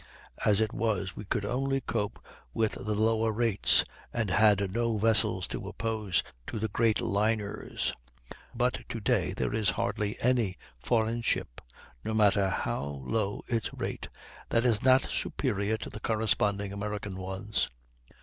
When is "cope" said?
1.79-2.19